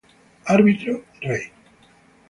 [0.47, 1.51] Árbitro: Rey.